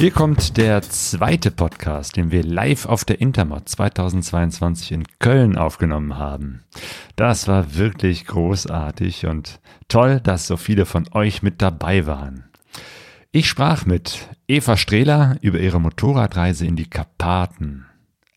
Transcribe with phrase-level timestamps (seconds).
[0.00, 6.16] Hier kommt der zweite Podcast, den wir live auf der Intermod 2022 in Köln aufgenommen
[6.16, 6.62] haben.
[7.16, 12.44] Das war wirklich großartig und toll, dass so viele von euch mit dabei waren.
[13.30, 17.84] Ich sprach mit Eva Strehler über ihre Motorradreise in die Karpaten.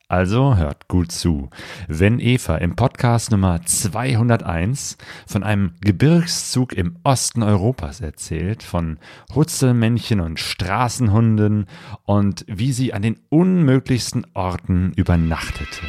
[0.10, 1.50] Also hört gut zu.
[1.88, 9.00] Wenn Eva im Podcast Nummer 201 von einem Gebirgszug im Osten Europas erzählt, von
[9.34, 11.68] Hutzelmännchen und Straßenhunden
[12.06, 15.82] und wie sie an den unmöglichsten Orten übernachtete.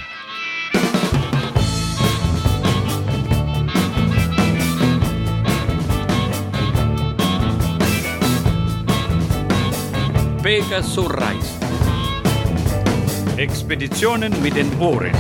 [10.42, 11.73] Pegasus Reis.
[13.36, 15.10] Expeditionen mit den Ohren.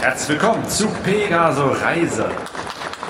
[0.00, 2.28] Herzlich willkommen zu Pegaso Reise.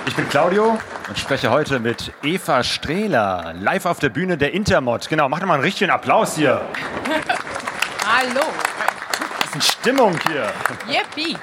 [0.06, 5.08] Ich bin Claudio und spreche heute mit Eva Strehler, live auf der Bühne der Intermod.
[5.08, 6.60] Genau, mach doch mal einen richtigen Applaus hier.
[8.06, 8.44] Hallo.
[9.38, 10.52] Das ist eine Stimmung hier.
[10.86, 11.38] Yippie.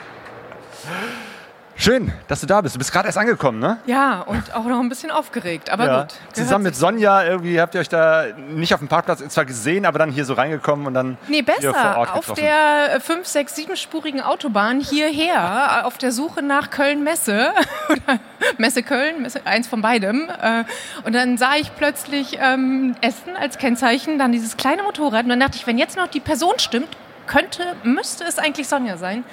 [1.80, 2.73] Schön, dass du da bist.
[2.73, 3.78] Du bist gerade erst angekommen, ne?
[3.86, 6.02] Ja, und auch noch ein bisschen aufgeregt, aber Ja.
[6.02, 6.14] gut.
[6.33, 10.00] Zusammen mit Sonja, irgendwie habt ihr euch da nicht auf dem Parkplatz zwar gesehen, aber
[10.00, 11.98] dann hier so reingekommen und dann Nee, hier vor besser.
[12.00, 12.42] Ort Auf getroffen.
[12.42, 17.52] der 5, 6, 7-spurigen Autobahn hierher, auf der Suche nach Köln-Messe.
[17.89, 18.20] Oder
[18.58, 20.30] Messe Köln, Messe, eins von beidem.
[20.42, 20.64] Äh,
[21.03, 25.23] Und dann sah ich plötzlich ähm, Essen als Kennzeichen, dann dieses kleine Motorrad.
[25.25, 26.89] Und dann dachte ich, wenn jetzt noch die Person stimmt,
[27.28, 29.23] könnte, müsste es eigentlich Sonja sein.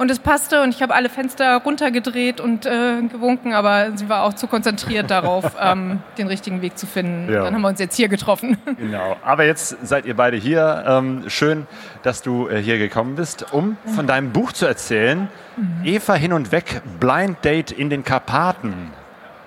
[0.00, 4.22] Und es passte und ich habe alle Fenster runtergedreht und äh, gewunken, aber sie war
[4.22, 7.30] auch zu konzentriert darauf, ähm, den richtigen Weg zu finden.
[7.30, 7.44] Ja.
[7.44, 8.56] Dann haben wir uns jetzt hier getroffen.
[8.78, 10.84] Genau, aber jetzt seid ihr beide hier.
[10.86, 11.66] Ähm, schön,
[12.02, 15.28] dass du äh, hier gekommen bist, um von deinem Buch zu erzählen.
[15.58, 15.84] Mhm.
[15.84, 18.92] Eva hin und weg, Blind Date in den Karpaten.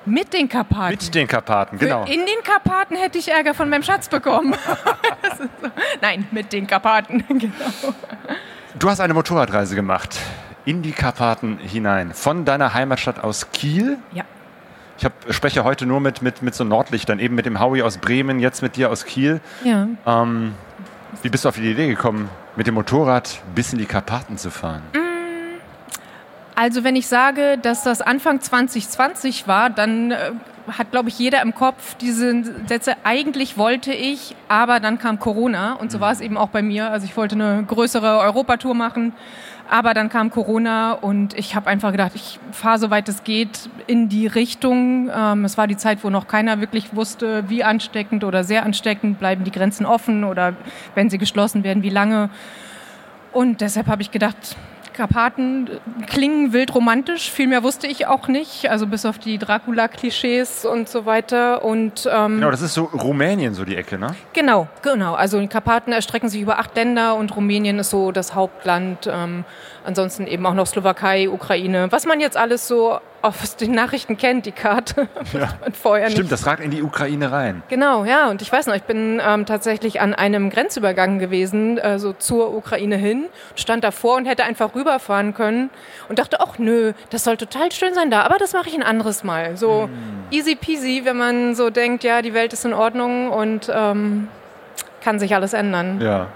[0.05, 0.91] Mit den Karpaten.
[0.91, 2.03] Mit den Karpaten, genau.
[2.03, 4.53] In den Karpaten hätte ich Ärger von meinem Schatz bekommen.
[5.35, 5.45] So.
[6.01, 7.95] Nein, mit den Karpaten, genau.
[8.77, 10.19] Du hast eine Motorradreise gemacht
[10.65, 13.97] in die Karpaten hinein, von deiner Heimatstadt aus Kiel.
[14.13, 14.23] Ja.
[14.97, 17.97] Ich hab, spreche heute nur mit, mit, mit so Nordlichtern, eben mit dem Howie aus
[17.97, 19.41] Bremen, jetzt mit dir aus Kiel.
[19.63, 19.87] ja.
[20.05, 20.53] Ähm,
[21.21, 24.49] wie bist du auf die Idee gekommen, mit dem Motorrad bis in die Karpaten zu
[24.49, 24.81] fahren?
[26.55, 30.31] Also wenn ich sage, dass das Anfang 2020 war, dann äh,
[30.71, 35.73] hat, glaube ich, jeder im Kopf diese Sätze, eigentlich wollte ich, aber dann kam Corona
[35.73, 36.91] und so war es eben auch bei mir.
[36.91, 39.13] Also ich wollte eine größere Europatour machen,
[39.73, 44.07] aber dann kam Corona und ich habe einfach gedacht, ich fahre soweit es geht in
[44.07, 45.09] die Richtung.
[45.11, 49.17] Ähm, es war die Zeit, wo noch keiner wirklich wusste, wie ansteckend oder sehr ansteckend
[49.17, 50.53] bleiben die Grenzen offen oder
[50.93, 52.29] wenn sie geschlossen werden, wie lange.
[53.31, 54.55] Und deshalb habe ich gedacht,
[54.93, 55.69] Karpaten
[56.07, 60.87] klingen wild romantisch, viel mehr wusste ich auch nicht, also bis auf die Dracula-Klischees und
[60.87, 61.63] so weiter.
[61.63, 64.15] Und ähm, Genau, das ist so Rumänien, so die Ecke, ne?
[64.33, 65.13] Genau, genau.
[65.15, 69.09] Also die Karpaten erstrecken sich über acht Länder und Rumänien ist so das Hauptland.
[69.11, 69.43] Ähm,
[69.83, 71.87] ansonsten eben auch noch Slowakei, Ukraine.
[71.91, 75.07] Was man jetzt alles so aus den Nachrichten kennt, die Karte.
[75.33, 75.49] Ja.
[75.71, 76.31] vorher Stimmt, nicht.
[76.31, 77.63] das ragt in die Ukraine rein.
[77.69, 78.29] Genau, ja.
[78.29, 82.53] Und ich weiß noch, ich bin ähm, tatsächlich an einem Grenzübergang gewesen, äh, so zur
[82.53, 83.25] Ukraine hin,
[83.55, 85.69] stand davor und hätte einfach rüberfahren können
[86.09, 88.83] und dachte, ach nö, das soll total schön sein da, aber das mache ich ein
[88.83, 89.57] anderes Mal.
[89.57, 89.89] So
[90.29, 94.27] easy peasy, wenn man so denkt, ja, die Welt ist in Ordnung und ähm,
[95.03, 95.99] kann sich alles ändern.
[96.01, 96.27] Ja.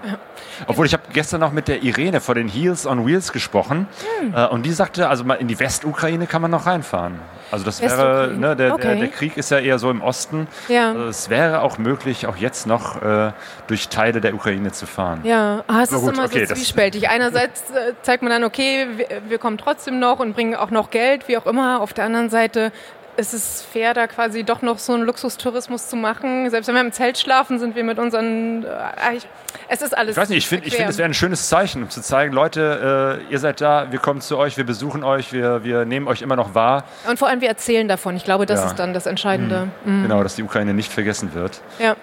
[0.66, 3.86] Obwohl ich habe gestern noch mit der Irene vor den Heels on Wheels gesprochen
[4.20, 4.34] Hm.
[4.34, 7.20] äh, und die sagte, also mal in die Westukraine kann man noch reinfahren.
[7.50, 8.98] Also das wäre, ne, der, der, okay.
[8.98, 10.48] der Krieg ist ja eher so im Osten.
[10.68, 10.90] Ja.
[10.90, 13.32] Also es wäre auch möglich, auch jetzt noch äh,
[13.68, 15.20] durch Teile der Ukraine zu fahren.
[15.24, 17.08] Ja, ah, es Na ist gut, immer okay, so zwiespältig.
[17.08, 20.90] Einerseits äh, zeigt man dann, okay, wir, wir kommen trotzdem noch und bringen auch noch
[20.90, 21.80] Geld, wie auch immer.
[21.80, 22.70] Auf der anderen Seite
[23.18, 26.48] ist es fair, da quasi doch noch so einen Luxustourismus zu machen.
[26.50, 28.64] Selbst wenn wir im Zelt schlafen, sind wir mit unseren...
[28.64, 29.26] Äh, ich,
[29.68, 31.90] es ist alles Ich weiß nicht, ich finde, find, es wäre ein schönes Zeichen, um
[31.90, 35.64] zu zeigen, Leute, äh, ihr seid da, wir kommen zu euch, wir besuchen euch, wir,
[35.64, 36.84] wir nehmen euch immer noch wahr.
[37.08, 38.16] Und vor allem, wir erzählen davon.
[38.16, 38.66] Ich glaube, das Ja.
[38.66, 39.68] ist dann das Entscheidende.
[39.84, 40.04] Mhm.
[40.04, 41.60] Genau, dass die Ukraine nicht vergessen wird.
[41.80, 41.96] Ja.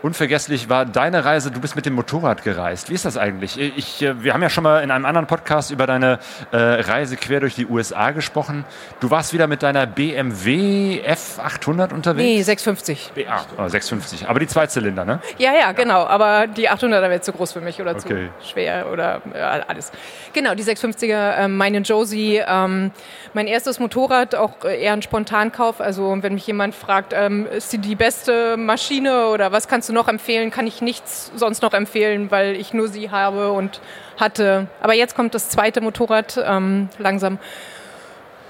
[0.00, 2.88] Unvergesslich war deine Reise, du bist mit dem Motorrad gereist.
[2.88, 3.58] Wie ist das eigentlich?
[3.58, 6.20] Ich, äh, wir haben ja schon mal in einem anderen Podcast über deine
[6.52, 8.64] äh, Reise quer durch die USA gesprochen.
[9.00, 12.46] Du warst wieder mit deiner BMW F800 Nee, unterwegs?
[12.46, 13.12] 650.
[13.16, 13.26] Nee.
[13.28, 14.28] Ah, oh, 650.
[14.28, 15.18] Aber die Zweizylinder, ne?
[15.38, 16.06] Ja, ja, genau.
[16.06, 18.28] Aber die 800er wäre zu groß für mich oder Okay.
[18.40, 19.90] zu schwer oder ja, alles.
[20.32, 22.92] Genau, die 650er, ähm, meine Josie, ähm,
[23.34, 25.80] mein erstes Motorrad, auch äh, eher ein Spontankauf.
[25.80, 29.92] Also wenn mich jemand fragt, ähm, ist die die beste Maschine oder was kannst du
[29.92, 33.80] noch empfehlen, kann ich nichts sonst noch empfehlen, weil ich nur sie habe und
[34.18, 34.66] hatte.
[34.80, 37.38] Aber jetzt kommt das zweite Motorrad ähm, langsam.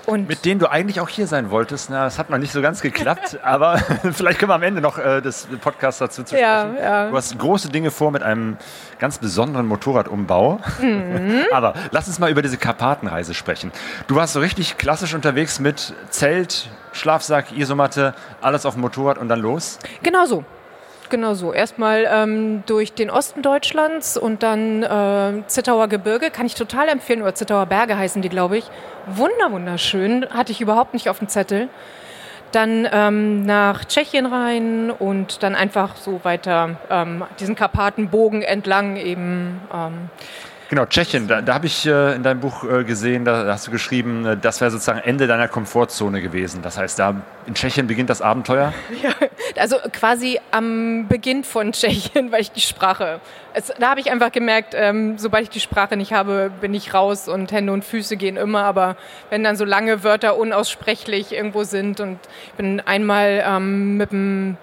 [0.06, 1.90] Und mit denen du eigentlich auch hier sein wolltest.
[1.90, 3.76] Na, das hat noch nicht so ganz geklappt, aber
[4.12, 6.82] vielleicht können wir am Ende noch äh, des Podcasts dazu zu Ja, sprechen.
[6.82, 7.10] ja.
[7.10, 8.56] Du hast große Dinge vor mit einem
[8.98, 10.60] ganz besonderen Motorradumbau.
[10.80, 11.44] Mhm.
[11.52, 13.70] aber lass uns mal über diese Karpatenreise sprechen.
[14.06, 19.28] Du warst so richtig klassisch unterwegs mit Zelt, Schlafsack, Isomatte, alles auf dem Motorrad und
[19.28, 19.78] dann los.
[20.02, 20.42] Genau so.
[21.10, 21.52] Genau so.
[21.52, 26.30] Erstmal ähm, durch den Osten Deutschlands und dann äh, Zittauer Gebirge.
[26.30, 27.22] Kann ich total empfehlen.
[27.22, 28.64] Oder Zittauer Berge heißen die, glaube ich.
[29.06, 30.28] Wunder, wunderschön.
[30.30, 31.68] Hatte ich überhaupt nicht auf dem Zettel.
[32.52, 39.60] Dann ähm, nach Tschechien rein und dann einfach so weiter ähm, diesen Karpatenbogen entlang eben.
[39.72, 40.10] Ähm,
[40.68, 43.70] Genau, Tschechien, da, da habe ich äh, in deinem Buch äh, gesehen, da hast du
[43.70, 46.60] geschrieben, äh, das wäre sozusagen Ende deiner Komfortzone gewesen.
[46.60, 48.72] Das heißt, da in Tschechien beginnt das Abenteuer.
[49.56, 53.20] Also quasi am Beginn von Tschechien, weil ich die Sprache.
[53.54, 56.92] Es, da habe ich einfach gemerkt, ähm, sobald ich die Sprache nicht habe, bin ich
[56.92, 58.64] raus und Hände und Füße gehen immer.
[58.64, 58.96] Aber
[59.30, 64.58] wenn dann so lange Wörter unaussprechlich irgendwo sind und ich bin einmal ähm, mit dem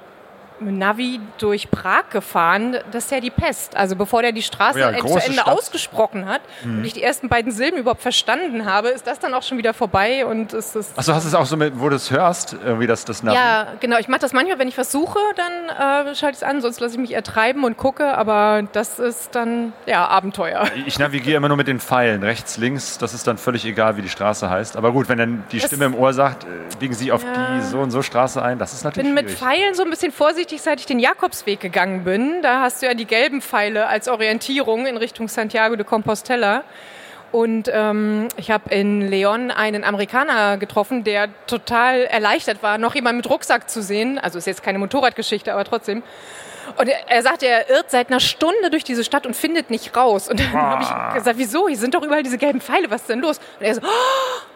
[0.59, 3.75] Navi durch Prag gefahren, das ist ja die Pest.
[3.75, 5.47] Also bevor der die Straße Oh ja, end- zu Ende Stadt.
[5.47, 9.43] ausgesprochen hat und ich die ersten beiden Silben überhaupt verstanden habe, ist das dann auch
[9.43, 12.09] schon wieder vorbei und ist Achso, hast du es auch so, mit, wo du es
[12.11, 13.37] hörst, irgendwie das, das Navi?
[13.37, 13.97] ja, genau.
[13.97, 16.79] Ich mache das manchmal, wenn ich was suche, dann äh, schalte ich es an, sonst
[16.79, 18.17] lasse ich mich ertreiben und gucke.
[18.17, 20.65] Aber das ist dann, ja, Abenteuer.
[20.85, 24.01] Ich navigiere immer nur mit den Pfeilen, rechts, links, das ist dann völlig egal, wie
[24.01, 24.77] die Straße heißt.
[24.77, 26.47] Aber gut, wenn dann die Das- Stimme im Ohr sagt, äh,
[26.79, 27.57] biegen Sie auf Ja.
[27.57, 29.39] die so und so Straße ein, das ist natürlich bin mit schwierig.
[29.39, 32.41] Pfeilen so ein bisschen vorsichtig, seit ich den Jakobsweg gegangen bin.
[32.41, 36.63] Da hast du ja die gelben Pfeile als Orientierung in Richtung Santiago de Compostela.
[37.31, 43.17] Und ähm, ich habe in Leon einen Amerikaner getroffen, der total erleichtert war, noch jemand
[43.17, 44.19] mit Rucksack zu sehen.
[44.19, 46.01] Also ist jetzt keine Motorradgeschichte, aber trotzdem.
[46.77, 49.95] Und er, er sagte, er irrt seit einer Stunde durch diese Stadt und findet nicht
[49.97, 50.29] raus.
[50.29, 51.67] Und dann habe ich gesagt, wieso?
[51.67, 53.39] Hier sind doch überall diese gelben Pfeile, was ist denn los?
[53.59, 54.54] Und er so, oh,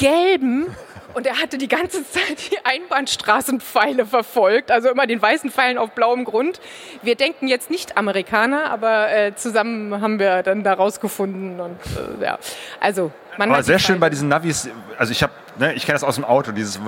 [0.00, 0.66] gelben.
[1.12, 5.90] Und er hatte die ganze Zeit die Einbahnstraßenpfeile verfolgt, also immer den weißen Pfeilen auf
[5.92, 6.60] blauem Grund.
[7.02, 11.78] Wir denken jetzt nicht Amerikaner, aber äh, zusammen haben wir dann da rausgefunden und
[12.20, 12.38] äh, ja,
[12.80, 14.00] also man Aber sehr schön Pfeile.
[14.00, 14.68] bei diesen Navis,
[14.98, 16.80] also ich habe, ne, ich kenne das aus dem Auto, dieses,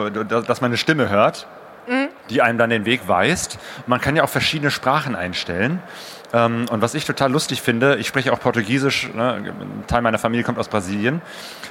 [0.46, 1.46] dass man eine Stimme hört,
[1.88, 2.10] Mhm.
[2.30, 3.58] die einem dann den Weg weist.
[3.88, 5.82] Man kann ja auch verschiedene Sprachen einstellen.
[6.32, 9.34] Ähm, Und was ich total lustig finde, ich spreche auch Portugiesisch, ne?
[9.34, 11.20] ein Teil meiner Familie kommt aus Brasilien.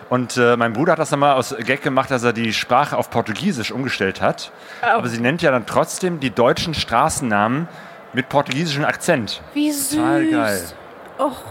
[0.09, 2.97] Und äh, mein Bruder hat das dann mal aus Gag gemacht, dass er die Sprache
[2.97, 4.51] auf Portugiesisch umgestellt hat.
[4.83, 4.97] Oh.
[4.97, 7.67] Aber sie nennt ja dann trotzdem die deutschen Straßennamen
[8.13, 9.41] mit portugiesischem Akzent.
[9.53, 9.97] Wie süß.
[9.97, 10.63] Total geil.
[11.17, 11.43] Och,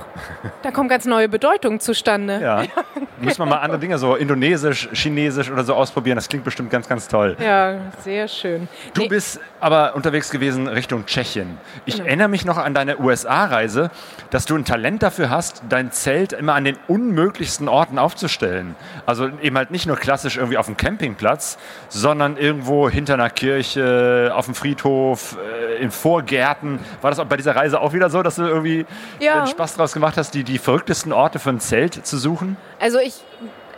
[0.62, 2.40] da kommen ganz neue Bedeutungen zustande.
[2.40, 2.64] Ja.
[3.20, 6.16] Muss man mal andere Dinge, so Indonesisch, Chinesisch oder so ausprobieren.
[6.16, 7.36] Das klingt bestimmt ganz, ganz toll.
[7.38, 8.68] Ja, sehr schön.
[8.94, 11.58] Du Nee, bist aber unterwegs gewesen Richtung Tschechien.
[11.84, 12.06] Ich Genau.
[12.06, 13.90] erinnere mich noch an deine USA-Reise,
[14.30, 18.74] dass du ein Talent dafür hast, dein Zelt immer an den unmöglichsten Orten aufzustellen.
[19.06, 21.58] Also eben halt nicht nur klassisch irgendwie auf dem Campingplatz,
[21.88, 26.78] sondern irgendwo hinter einer Kirche, auf dem Friedhof, äh, in Vorgärten.
[27.02, 28.86] War das auch bei dieser Reise auch wieder so, dass du irgendwie
[29.18, 29.46] Ja.
[29.46, 32.56] Spaß draus gemacht hast, die, die verrücktesten Orte für ein Zelt zu suchen?
[32.80, 33.09] Also ich,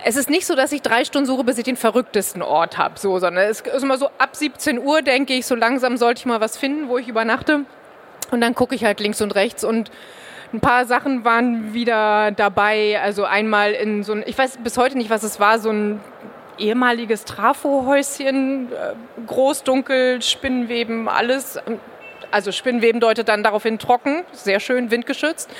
[0.05, 2.99] es ist nicht so, dass ich drei Stunden suche, bis ich den verrücktesten Ort habe,
[2.99, 6.26] so, sondern es ist immer so ab 17 Uhr denke ich, so langsam sollte ich
[6.26, 7.64] mal was finden, wo ich übernachte.
[8.31, 9.90] Und dann gucke ich halt links und rechts und
[10.52, 13.00] ein paar Sachen waren wieder dabei.
[13.00, 16.00] Also einmal in so ein, ich weiß bis heute nicht, was es war, so ein
[16.58, 18.94] ehemaliges Trafohäuschen, äh,
[19.26, 21.58] groß, dunkel, Spinnenweben, alles.
[22.31, 25.51] Also Spinnenweben deutet dann daraufhin trocken, sehr schön, windgeschützt.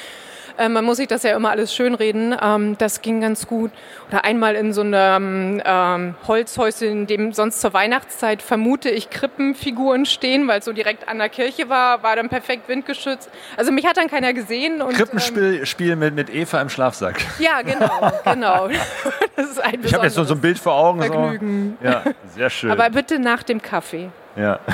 [0.59, 2.35] Äh, man muss sich das ja immer alles schönreden.
[2.41, 3.71] Ähm, das ging ganz gut.
[4.09, 10.07] Oder einmal in so einem ähm, Holzhäuschen, in dem sonst zur Weihnachtszeit vermute ich Krippenfiguren
[10.07, 13.31] stehen, weil es so direkt an der Kirche war, war dann perfekt windgeschützt.
[13.57, 14.83] Also mich hat dann keiner gesehen.
[14.83, 17.21] Und, ähm, Krippenspiel Spiel mit, mit Eva im Schlafsack.
[17.39, 18.69] ja, genau, genau.
[19.37, 21.01] Das ist ein Ich habe jetzt so, so ein Bild vor Augen.
[21.03, 21.79] Vergnügen.
[21.81, 21.89] So.
[21.89, 22.03] Ja,
[22.35, 22.71] sehr schön.
[22.71, 24.11] Aber bitte nach dem Kaffee.
[24.37, 24.61] Ja.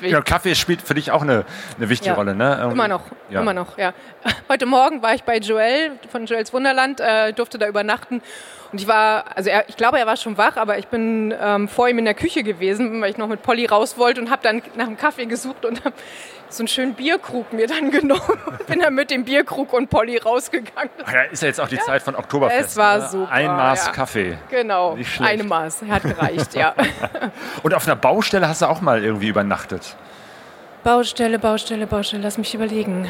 [0.00, 1.44] Genau, Kaffee spielt für dich auch eine,
[1.76, 2.16] eine wichtige Ja.
[2.16, 2.68] Rolle, ne?
[2.72, 3.40] Immer noch, Ja.
[3.40, 3.92] immer noch, ja.
[4.48, 8.22] Heute Morgen war ich bei Joel von Joels Wunderland, äh, durfte da übernachten.
[8.72, 11.68] Und ich war, also er, ich glaube, er war schon wach, aber ich bin ähm,
[11.68, 14.42] vor ihm in der Küche gewesen, weil ich noch mit Polly raus wollte und habe
[14.42, 15.94] dann nach einem Kaffee gesucht und habe
[16.56, 18.22] so einen schönen Bierkrug mir dann genommen.
[18.66, 20.90] bin dann mit dem Bierkrug und Polly rausgegangen.
[21.04, 22.70] Ach ja, ist ja jetzt auch die Zeit von Oktoberfest.
[22.70, 23.08] Es war ne?
[23.08, 23.92] super, Ein Maß ja.
[23.92, 24.38] Kaffee.
[24.50, 25.30] Genau, Nicht schlecht.
[25.32, 26.74] eine Maß, hat gereicht, ja.
[27.62, 29.96] Und auf einer Baustelle hast du auch mal irgendwie übernachtet.
[30.82, 33.08] Baustelle, Baustelle, Baustelle, lass mich überlegen.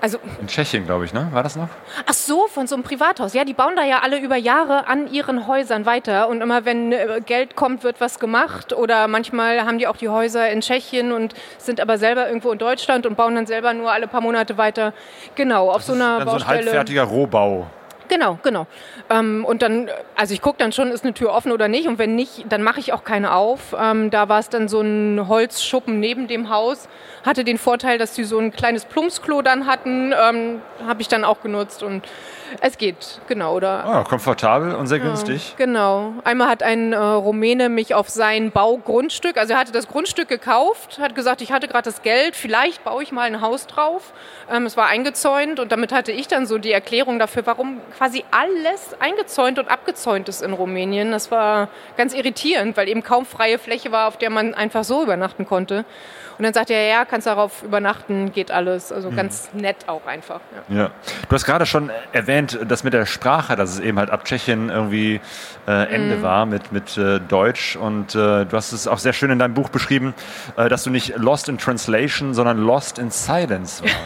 [0.00, 1.28] Also In Tschechien, glaube ich, ne?
[1.32, 1.68] War das noch?
[2.06, 3.34] Ach so, von so einem Privathaus.
[3.34, 6.28] Ja, die bauen da ja alle über Jahre an ihren Häusern weiter.
[6.28, 8.72] Und immer wenn äh, Geld kommt, wird was gemacht.
[8.72, 12.58] Oder manchmal haben die auch die Häuser in Tschechien und sind aber selber irgendwo in
[12.58, 14.92] Deutschland und bauen dann selber nur alle paar Monate weiter.
[15.34, 16.56] Genau, auf so einer Dann so ein Baustelle.
[16.58, 17.66] halbfertiger Rohbau.
[18.08, 18.66] Genau, genau.
[19.10, 21.88] Ähm, und dann, also ich gucke dann schon, ist eine Tür offen oder nicht.
[21.88, 23.74] Und wenn nicht, dann mache ich auch keine auf.
[23.78, 26.88] Ähm, da war es dann so ein Holzschuppen neben dem Haus.
[27.24, 30.12] Hatte den Vorteil, dass sie so ein kleines Plumpsklo dann hatten.
[30.12, 32.06] Ähm, Habe ich dann auch genutzt und
[32.60, 33.54] es geht, genau.
[33.54, 35.54] Oder Oh, komfortabel und sehr günstig.
[35.58, 36.14] Genau.
[36.24, 40.98] Einmal hat ein äh, Rumäne mich auf sein Baugrundstück, also er hatte das Grundstück gekauft,
[40.98, 44.12] hat gesagt, ich hatte gerade das Geld, vielleicht baue ich mal ein Haus drauf.
[44.50, 48.24] Ähm, es war eingezäunt und damit hatte ich dann so die Erklärung dafür, warum quasi
[48.30, 51.12] alles eingezäunt und abgezäunt ist in Rumänien.
[51.12, 55.02] Das war ganz irritierend, weil eben kaum freie Fläche war, auf der man einfach so
[55.02, 55.84] übernachten konnte.
[56.38, 58.92] Und dann sagt er, ja, kannst darauf übernachten, geht alles.
[58.92, 60.40] Also ganz nett auch einfach.
[60.68, 60.82] Ja.
[60.82, 60.90] Ja.
[61.28, 64.70] Du hast gerade schon erwähnt, dass mit der Sprache, dass es eben halt ab Tschechien
[64.70, 65.20] irgendwie
[65.66, 67.74] äh, Ende war mit, mit äh, Deutsch.
[67.74, 70.14] Und äh, du hast es auch sehr schön in deinem Buch beschrieben,
[70.56, 73.90] äh, dass du nicht lost in translation, sondern lost in silence war.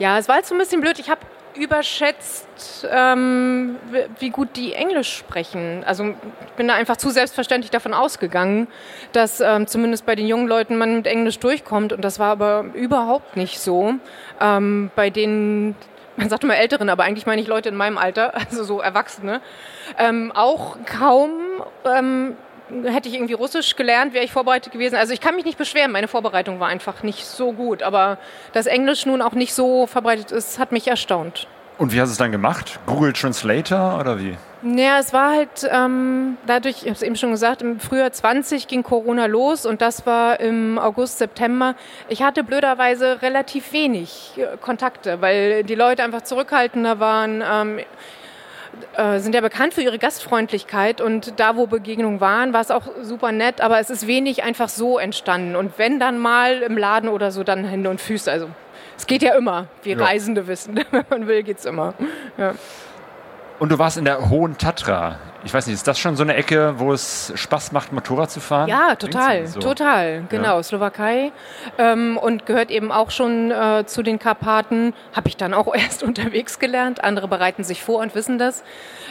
[0.00, 0.98] Ja, es war jetzt so ein bisschen blöd.
[0.98, 1.20] Ich habe
[1.54, 3.76] überschätzt, ähm,
[4.18, 5.82] wie- gut die Englisch sprechen.
[5.86, 6.04] Also
[6.46, 8.68] ich bin da einfach zu selbstverständlich davon ausgegangen,
[9.12, 11.92] dass ähm, zumindest bei den jungen Leuten man mit Englisch durchkommt.
[11.92, 13.94] Und das war aber überhaupt nicht so.
[14.40, 15.74] Ähm, bei den,
[16.16, 19.40] man sagt immer Älteren, aber eigentlich meine ich Leute in meinem Alter, also so Erwachsene,
[19.98, 21.30] ähm, auch kaum.
[22.84, 24.96] Hätte ich irgendwie Russisch gelernt, wäre ich vorbereitet gewesen.
[24.96, 27.82] Also ich kann mich nicht beschweren, meine Vorbereitung war einfach nicht so gut.
[27.82, 28.18] Aber
[28.52, 31.46] dass Englisch nun auch nicht so verbreitet ist, hat mich erstaunt.
[31.80, 32.78] Und wie hast du es dann gemacht?
[32.84, 34.36] Google Translator oder wie?
[34.62, 38.68] Ja, es war halt ähm, dadurch, ich habe es eben schon gesagt, im Frühjahr 20
[38.68, 41.74] ging Corona los und das war im August, September.
[42.10, 47.42] Ich hatte blöderweise relativ wenig äh, Kontakte, weil die Leute einfach zurückhaltender waren.
[47.50, 47.80] Ähm,
[48.96, 52.82] äh, sind ja bekannt für ihre Gastfreundlichkeit und da, wo Begegnungen waren, war es auch
[53.02, 55.56] super nett, aber es ist wenig einfach so entstanden.
[55.56, 58.30] Und wenn dann mal im Laden oder so, dann Hände und Füße.
[58.30, 58.48] Also
[58.96, 60.04] es geht ja immer, wie Ja.
[60.04, 60.76] Reisende wissen.
[60.90, 61.94] Wenn man will, geht's immer.
[62.36, 62.54] Ja.
[63.60, 65.16] Und du warst in der Hohen Tatra.
[65.44, 68.40] Ich weiß nicht, ist das schon so eine Ecke, wo es Spaß macht, Motorrad zu
[68.40, 68.68] fahren?
[68.68, 69.60] Ja, total, so.
[69.60, 71.30] total, genau, Slowakei
[71.78, 74.92] ähm, und gehört eben auch schon äh, zu den Karpaten.
[75.14, 77.04] Habe ich dann auch erst unterwegs gelernt.
[77.04, 78.64] Andere bereiten sich vor und wissen das.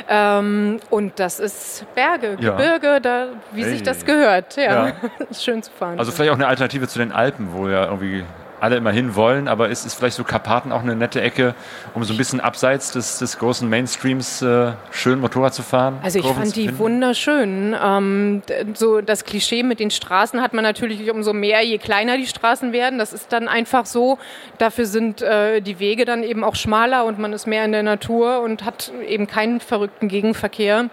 [0.08, 2.52] Ähm, und das ist Berge, Ja.
[2.52, 3.84] Gebirge, da, wie sich Hey.
[3.84, 4.56] das gehört.
[4.56, 4.92] Ja, Ja.
[5.30, 5.98] ist schön zu fahren.
[6.00, 8.24] Also vielleicht auch eine Alternative zu den Alpen, wo ja irgendwie
[8.62, 11.56] alle immer hin wollen, aber ist, ist vielleicht so Karpaten auch eine nette Ecke,
[11.94, 16.00] um so ein bisschen abseits des, des großen Mainstreams äh, schön Motorrad zu fahren?
[16.02, 17.76] Also ich Kurven fand die wunderschön.
[17.82, 18.42] Ähm,
[18.74, 22.74] so das Klischee mit den Straßen hat man natürlich umso mehr, je kleiner die Straßen
[22.74, 23.00] werden.
[23.00, 24.18] Das ist dann einfach so.
[24.58, 27.84] Dafür sind äh, die Wege dann eben auch schmaler und man ist mehr in der
[27.84, 30.90] Natur und hat eben keinen verrückten Gegenverkehr.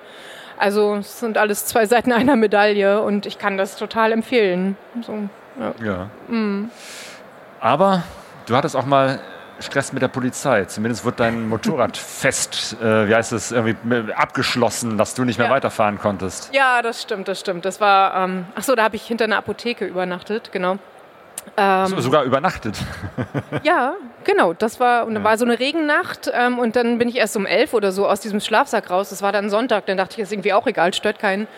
[0.58, 4.76] Also es sind alles zwei Seiten einer Medaille und ich kann das total empfehlen.
[5.02, 5.28] So,
[5.60, 5.74] ja.
[5.84, 6.10] Ja.
[6.28, 6.70] Mhm.
[7.66, 8.04] Aber
[8.46, 9.18] du hattest auch mal
[9.58, 10.66] Stress mit der Polizei.
[10.66, 15.48] Zumindest wird dein Motorrad fest, äh, wie heißt es, irgendwie abgeschlossen, dass du nicht mehr
[15.48, 15.52] Ja.
[15.52, 16.54] weiterfahren konntest.
[16.54, 17.64] ja, das stimmt, das stimmt.
[17.64, 20.78] Das war, ähm, ach so, da habe ich hinter einer Apotheke übernachtet, genau.
[21.56, 22.76] Ähm, So, sogar übernachtet.
[23.62, 24.52] Ja, genau.
[24.52, 27.46] Das war, und da war so eine Regennacht ähm, und dann bin ich erst um
[27.46, 29.10] elf oder so aus diesem Schlafsack raus.
[29.10, 29.86] Das war dann Sonntag.
[29.86, 31.48] Dann dachte ich, ist irgendwie auch egal, stört keinen.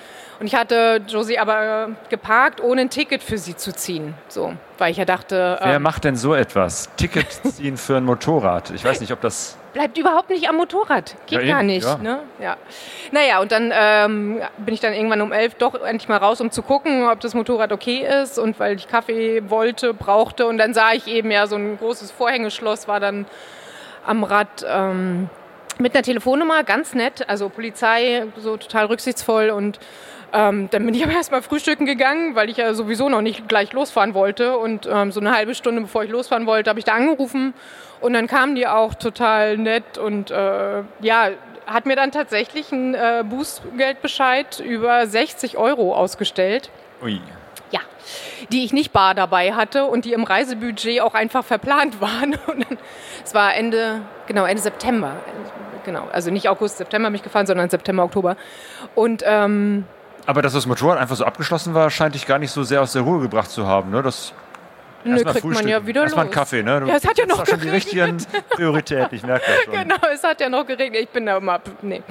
[0.41, 4.15] Und ich hatte Josie aber geparkt, ohne ein Ticket für sie zu ziehen.
[4.29, 6.91] So, weil ich ja dachte, Wer ähm, macht denn so etwas?
[6.97, 7.27] Ticket
[7.57, 8.71] ziehen für ein Motorrad.
[8.71, 9.57] Ich weiß nicht, ob das.
[9.79, 11.15] Bleibt überhaupt nicht am Motorrad.
[11.27, 11.87] Geht Ja, gar nicht.
[11.87, 11.99] ja.
[11.99, 12.19] Ne?
[12.41, 12.57] Ja.
[13.13, 16.51] Naja, und dann ähm, bin ich dann irgendwann um elf doch endlich mal raus, um
[16.51, 18.41] zu gucken, ob das Motorrad okay ist.
[18.41, 20.49] Und weil ich Kaffee wollte, brauchte.
[20.49, 23.27] Und dann sah ich eben ja so ein großes Vorhängeschloss war dann
[24.05, 24.67] am Rad.
[24.69, 25.31] Ähm,
[25.79, 29.79] mit einer Telefonnummer, ganz nett, also Polizei, so total rücksichtsvoll und
[30.33, 33.73] ähm, dann bin ich aber erstmal frühstücken gegangen, weil ich ja sowieso noch nicht gleich
[33.73, 34.59] losfahren wollte.
[34.59, 37.55] Und ähm, so eine halbe Stunde bevor ich losfahren wollte, habe ich da angerufen.
[38.01, 41.31] Und dann kamen die auch total nett und äh, ja,
[41.67, 46.71] hat mir dann tatsächlich einen äh, Bußgeldbescheid über 60 Euro ausgestellt.
[47.03, 47.21] Ui.
[47.71, 47.81] Ja,
[48.51, 52.39] die ich nicht bar dabei hatte und die im Reisebudget auch einfach verplant waren.
[52.47, 52.79] Und dann,
[53.25, 55.17] es war Ende, genau, Ende September.
[55.85, 58.37] Genau, also nicht August, September mich gefahren, sondern September, Oktober.
[58.95, 59.85] Und ähm,
[60.27, 62.93] Aber dass das Motorrad einfach so abgeschlossen war, scheint dich gar nicht so sehr aus
[62.93, 63.91] der Ruhe gebracht zu haben.
[63.91, 64.03] Ne?
[64.03, 64.33] Das
[65.05, 65.69] nö, erstmal kriegt man frühstücken.
[65.69, 66.35] ja wieder Erstmal los.
[66.35, 66.81] Kaffee, ne?
[66.81, 68.27] Du Ja, es hat ja noch auch schon die geregnet.
[68.27, 69.75] richtigen Prioritäten, ich merke das schon.
[69.75, 71.03] Genau, es hat ja noch geregnet.
[71.03, 71.61] Ich bin da immer.
[71.83, 72.03] Nee.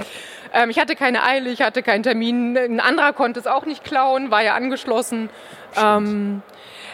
[0.53, 2.57] Ähm, ich hatte keine Eile, ich hatte keinen Termin.
[2.57, 5.29] Ein anderer konnte es auch nicht klauen, war ja angeschlossen.
[5.75, 6.41] Ähm,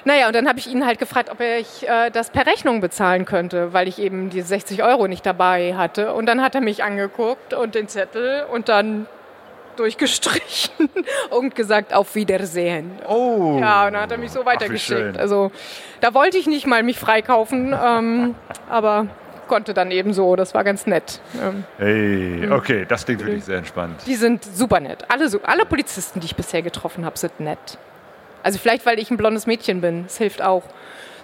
[0.06, 3.24] naja, und dann habe ich ihn halt gefragt, ob ich äh, das per Rechnung bezahlen
[3.24, 6.14] könnte, weil ich eben die 60 Euro nicht dabei hatte.
[6.14, 9.06] Und dann hat er mich angeguckt und den Zettel und dann
[9.76, 10.90] durchgestrichen
[11.30, 12.92] und gesagt, auf Wiedersehen.
[13.08, 13.58] Oh.
[13.60, 15.18] Ja, und dann hat er mich so weitergeschickt.
[15.18, 15.52] Also
[16.02, 18.36] da wollte ich nicht mal mich freikaufen, ähm,
[18.70, 19.08] aber
[19.48, 20.36] konnte dann eben so.
[20.36, 21.20] Das war ganz nett.
[21.42, 24.02] Ähm, Hey, okay, das klingt wirklich sehr entspannt.
[24.08, 25.06] Die sind super nett.
[25.10, 27.78] Alle, alle Polizisten, die ich bisher getroffen habe, sind nett.
[28.42, 30.04] Also vielleicht, weil ich ein blondes Mädchen bin.
[30.04, 30.64] Das hilft auch.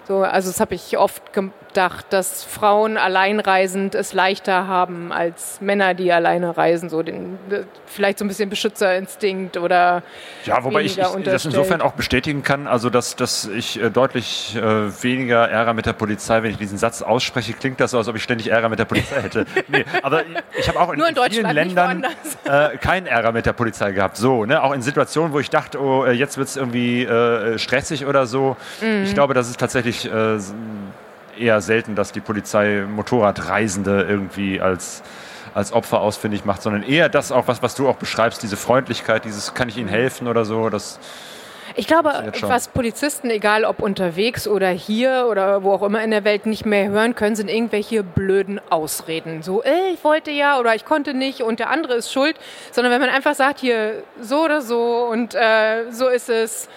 [0.09, 5.93] So, also das habe ich oft gedacht, dass Frauen alleinreisend es leichter haben als Männer,
[5.93, 6.89] die alleine reisen.
[6.89, 7.37] So den,
[7.85, 10.01] vielleicht so ein bisschen Beschützerinstinkt oder
[10.45, 14.55] Ja, wobei ich, ich das insofern auch bestätigen kann, also dass, dass ich äh, deutlich
[14.55, 14.61] äh,
[15.03, 18.15] weniger Ärger mit der Polizei, wenn ich diesen Satz ausspreche, klingt das so, als ob
[18.15, 19.45] ich ständig Ärger mit der Polizei hätte.
[19.67, 20.23] Nee, aber
[20.57, 22.03] ich, habe auch in, in vielen Ländern
[22.45, 24.17] äh, keinen Ärger mit der Polizei gehabt.
[24.17, 24.63] So, ne?
[24.63, 28.25] Auch in Situationen, wo ich dachte, oh, äh, jetzt wird es irgendwie äh, stressig oder
[28.25, 28.57] so.
[28.81, 29.03] Mhm.
[29.03, 30.53] Ich glaube, das ist tatsächlich äh, s-
[31.37, 35.01] eher selten, dass die Polizei Motorradreisende irgendwie als
[35.55, 39.25] als Opfer ausfindig macht, sondern eher das auch, was, was du auch beschreibst, diese Freundlichkeit,
[39.25, 40.99] dieses kann ich Ihnen helfen oder so, das
[41.75, 42.11] Ich glaube,
[42.51, 46.67] was Polizisten, egal ob unterwegs oder hier oder wo auch immer in der Welt, nicht
[46.67, 49.41] mehr hören können, sind irgendwelche blöden Ausreden.
[49.41, 52.35] So, äh, ich wollte ja oder ich konnte nicht und der andere ist schuld.
[52.71, 56.69] Sondern wenn man einfach sagt, hier so oder so und äh, so ist es,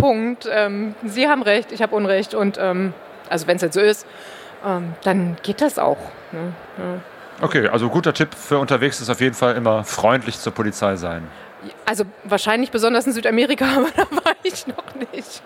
[0.00, 0.48] Punkt.
[0.50, 2.94] Ähm, Sie haben recht, ich habe Unrecht und ähm,
[3.28, 4.06] also wenn es jetzt so ist,
[4.66, 5.98] ähm, dann geht das auch.
[6.32, 6.52] Ne?
[7.40, 11.26] Okay, also guter Tipp für unterwegs ist auf jeden Fall immer freundlich zur Polizei sein.
[11.86, 15.42] Also wahrscheinlich besonders in Südamerika, aber da war ich noch nicht.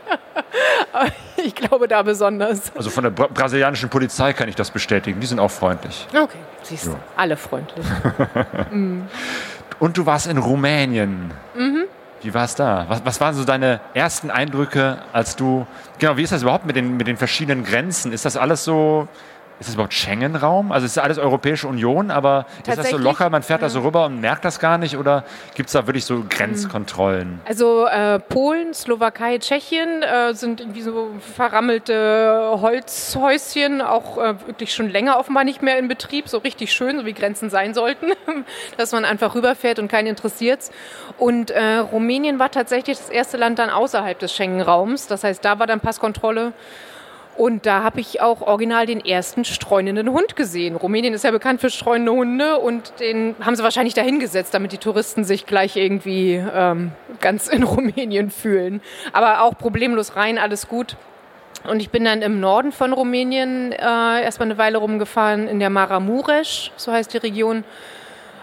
[0.93, 2.73] aber ich glaube da besonders.
[2.77, 6.07] Also von der bra brasilianischen Polizei kann ich das bestätigen, die sind auch freundlich.
[6.11, 7.87] Okay, siehst du, alle freundlich.
[9.79, 11.33] Und du warst in Rumänien.
[11.55, 11.85] Mhm.
[12.25, 12.87] Wie war es da?
[12.89, 15.67] Was, was waren so deine ersten Eindrücke, als du.
[15.99, 18.13] Genau, wie ist das überhaupt mit den, mit den verschiedenen Grenzen?
[18.13, 19.09] Ist das alles so.
[19.61, 20.73] Ist das überhaupt Schengen-Raum?
[20.73, 23.81] Also ist das alles Europäische Union, aber ist das so locker, man fährt da so
[23.81, 24.97] rüber und merkt das gar nicht?
[24.97, 27.41] Oder gibt es da wirklich so Grenzkontrollen?
[27.45, 34.91] Also äh, Polen, Slowakei, Tschechien äh, sind irgendwie so verrammelte Holzhäuschen, auch äh, wirklich schon
[34.91, 38.07] länger offenbar nicht mehr in Betrieb, so richtig schön, so wie Grenzen sein sollten,
[38.77, 40.73] dass man einfach rüberfährt und keinen interessiert's.
[41.17, 45.61] Und äh, Rumänien war tatsächlich das erste Land dann außerhalb des Schengen-Raums, das heißt, da
[45.61, 46.53] war dann Passkontrolle.
[47.37, 50.77] Und da habe ich auch original den ersten streunenden Hund gesehen.
[50.77, 54.79] Rumänien ist ja bekannt für streunende Hunde und den haben sie wahrscheinlich dahingesetzt, damit die
[54.79, 58.81] Touristen sich gleich irgendwie ähm, ganz in Rumänien fühlen.
[59.13, 60.97] Aber auch problemlos rein, alles gut.
[61.69, 65.71] Und ich bin dann im Norden von Rumänien äh, erstmal eine Weile rumgefahren, in der
[65.71, 67.65] Maramuresch, so heißt die Region.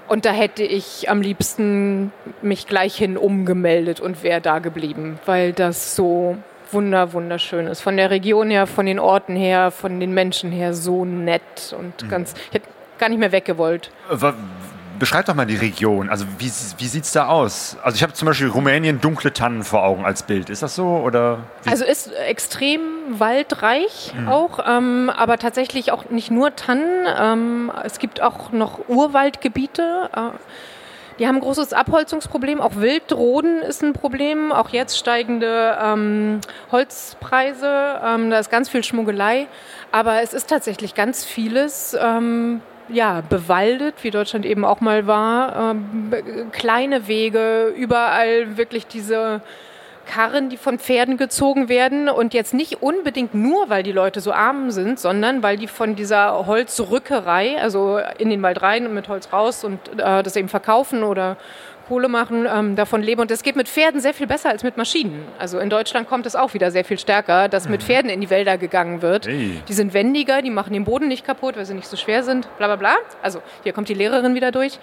[0.07, 5.53] Und da hätte ich am liebsten mich gleich hin umgemeldet und wäre da geblieben, weil
[5.53, 6.35] das so
[6.73, 7.81] wunder, wunderschön ist.
[7.81, 12.09] Von der Region her, von den Orten her, von den Menschen her so nett und
[12.09, 12.33] ganz.
[12.49, 12.67] Ich hätte
[12.99, 13.91] gar nicht mehr weggewollt.
[14.09, 14.33] Wa-
[14.99, 16.09] Beschreib doch mal die Region.
[16.11, 16.45] Also wie,
[16.77, 17.75] wie sieht es da aus?
[17.81, 20.51] Also ich habe zum Beispiel Rumänien dunkle Tannen vor Augen als Bild.
[20.51, 20.85] Ist das so?
[20.85, 21.71] Oder wie?
[21.71, 27.07] Also ist extrem waldreich auch, ähm, aber tatsächlich auch nicht nur Tannen.
[27.19, 30.09] Ähm, es gibt auch noch Urwaldgebiete.
[30.15, 30.19] Äh,
[31.21, 32.59] die haben ein großes Abholzungsproblem.
[32.59, 34.51] Auch Wildroden ist ein Problem.
[34.51, 38.01] Auch jetzt steigende ähm, Holzpreise.
[38.03, 39.45] Ähm, da ist ganz viel Schmuggelei.
[39.91, 41.95] Aber es ist tatsächlich ganz vieles.
[42.01, 46.11] Ähm, ja, bewaldet, wie Deutschland eben auch mal war, ähm,
[46.51, 49.41] kleine Wege, überall wirklich diese
[50.11, 54.33] Karren, die von Pferden gezogen werden und jetzt nicht unbedingt nur, weil die Leute so
[54.33, 59.07] arm sind, sondern weil die von dieser Holzrückerei, also in den Wald rein und mit
[59.07, 61.37] Holz raus und äh, das eben verkaufen oder
[61.87, 63.21] Kohle machen, ähm, davon leben.
[63.21, 65.23] Und das geht mit Pferden sehr viel besser als mit Maschinen.
[65.39, 68.29] Also in Deutschland kommt es auch wieder sehr viel stärker, dass mit Pferden in die
[68.29, 69.27] Wälder gegangen wird.
[69.27, 69.61] Hey.
[69.69, 72.49] Die sind wendiger, die machen den Boden nicht kaputt, weil sie nicht so schwer sind,
[72.57, 72.95] bla bla bla.
[73.21, 74.77] Also hier kommt die Lehrerin wieder durch.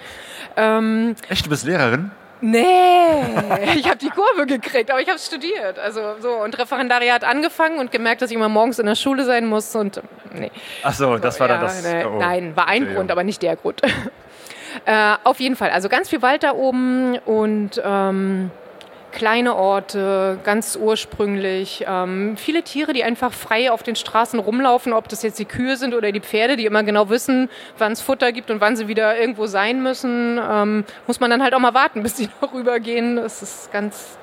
[0.57, 2.12] Ähm, Echt, du bist Lehrerin?
[2.40, 3.22] Nee,
[3.77, 5.79] ich habe die Kurve gekriegt, aber ich habe studiert.
[5.79, 9.46] Also so und Referendariat angefangen und gemerkt, dass ich immer morgens in der Schule sein
[9.46, 10.01] muss und
[10.33, 10.51] nee.
[10.83, 11.83] Ach so, das war dann Ja, das.
[11.83, 12.18] nee, oh.
[12.18, 12.94] Nein, war ein.
[12.94, 13.83] Grund, aber nicht der Grund.
[14.85, 18.51] äh, auf jeden Fall, also ganz viel Wald da oben und ähm,
[19.12, 21.85] kleine Orte, ganz ursprünglich.
[21.88, 25.77] Ähm, viele Tiere, die einfach frei auf den Straßen rumlaufen, ob das jetzt die Kühe
[25.77, 28.87] sind oder die Pferde, die immer genau wissen, wann es Futter gibt und wann sie
[28.88, 30.38] wieder irgendwo sein müssen.
[30.51, 33.16] Ähm, muss man dann halt auch mal warten, bis die noch rübergehen.
[33.16, 34.18] Das ist ganz.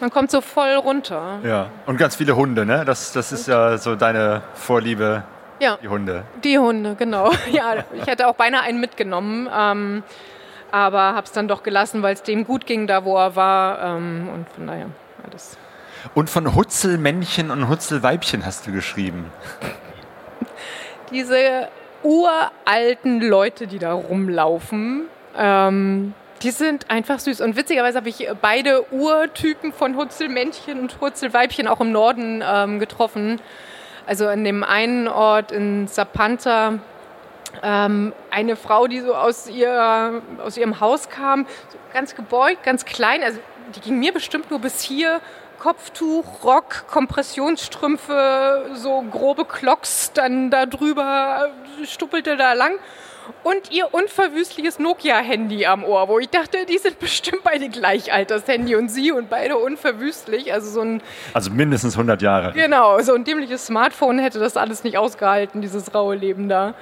[0.00, 1.38] Man kommt so voll runter.
[1.44, 2.84] Ja, und ganz viele Hunde, ne?
[2.84, 5.22] Das, das ist ja so deine Vorliebe,
[5.60, 5.78] Ja.
[5.80, 6.24] die Hunde.
[6.42, 7.30] Die Hunde, genau.
[7.52, 10.02] Ja, ich hätte auch beinahe einen mitgenommen, ähm,
[10.74, 13.80] aber habe es dann doch gelassen, weil es dem gut ging, da wo er war.
[13.80, 14.86] Ähm, und von daher,
[15.30, 15.56] das.
[16.16, 19.30] Und von Hutzelmännchen und Hutzelweibchen hast du geschrieben.
[21.12, 21.68] Diese
[22.02, 25.04] uralten Leute, die da rumlaufen,
[25.38, 27.40] ähm, die sind einfach süß.
[27.40, 33.40] Und witzigerweise habe ich beide Urtypen von Hutzelmännchen und Hutzelweibchen auch im Norden ähm, getroffen.
[34.06, 36.80] Also in dem einen Ort in Zapanta ähm,
[37.62, 43.22] eine Frau, die so aus, ihr, aus ihrem Haus kam, so ganz gebeugt, ganz klein,
[43.22, 43.38] also
[43.74, 45.20] die ging mir bestimmt nur bis hier.
[45.60, 51.48] Kopftuch, Rock, Kompressionsstrümpfe, so grobe Klocks, dann da drüber
[51.84, 52.72] stuppelte da lang
[53.42, 58.30] und ihr unverwüstliches Nokia-Handy am Ohr, wo ich dachte, die sind bestimmt beide gleich alt,
[58.30, 60.52] das Handy und sie und beide unverwüstlich.
[60.52, 61.02] Also so ein
[61.32, 62.52] Also mindestens 100 Jahre.
[62.52, 66.74] genau so ein dämliches Smartphone hätte das alles nicht ausgehalten, dieses raue Leben da.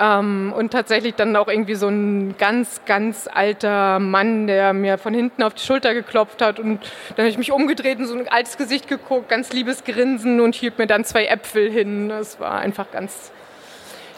[0.00, 5.12] Ähm, und tatsächlich dann auch irgendwie so ein ganz, ganz alter Mann, der mir von
[5.14, 6.58] hinten auf die Schulter geklopft hat.
[6.58, 6.80] Und
[7.16, 10.54] dann habe ich mich umgedreht und so ein altes Gesicht geguckt, ganz liebes Grinsen und
[10.54, 12.08] hielt mir dann zwei Äpfel hin.
[12.08, 13.30] Das war einfach ganz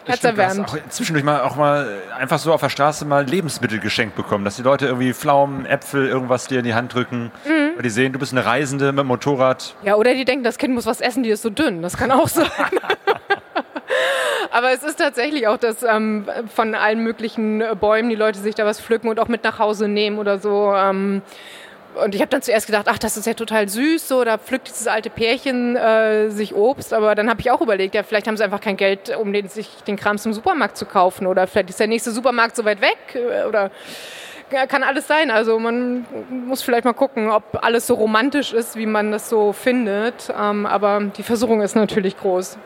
[0.07, 0.69] Das stimmt, herzerwärmend.
[0.69, 4.57] auch zwischendurch mal auch mal einfach so auf der Straße mal Lebensmittel geschenkt bekommen, dass
[4.57, 7.73] die Leute irgendwie Pflaumen, Äpfel, irgendwas dir in die Hand drücken, Mhm.
[7.77, 9.75] weil die sehen, du bist eine Reisende mit dem Motorrad.
[9.83, 11.83] Ja, oder die denken, das Kind muss was essen, die ist so dünn.
[11.83, 12.47] Das kann auch sein.
[14.55, 18.65] Aber es ist tatsächlich auch, dass ähm, von allen möglichen Bäumen die Leute sich da
[18.65, 20.73] was pflücken und auch mit nach Hause nehmen oder so.
[20.73, 21.23] Ähm,
[22.01, 24.69] und ich habe dann zuerst gedacht, ach, das ist ja total süß, so, da pflückt
[24.69, 26.95] dieses alte Pärchen äh, sich Obst.
[26.95, 29.49] Aber dann habe ich auch überlegt, ja, vielleicht haben sie einfach kein Geld, um den,
[29.49, 31.27] sich den Krams im Supermarkt zu kaufen.
[31.27, 32.99] Oder vielleicht ist der nächste Supermarkt so weit weg.
[33.17, 33.73] äh, Oder
[34.69, 35.33] kann alles sein.
[35.33, 39.53] Also man muss vielleicht mal gucken, ob alles so romantisch ist, wie man das so
[39.53, 40.33] findet.
[40.41, 42.57] Ähm, aber die Versuchung ist natürlich groß.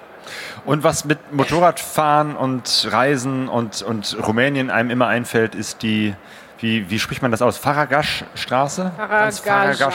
[0.64, 6.14] Und was mit Motorradfahren und Reisen und, und Rumänien einem immer einfällt, ist die,
[6.58, 7.56] wie, wie spricht man das aus?
[7.58, 8.90] Faragash-Straße?
[8.96, 9.92] Ganz Faragajan,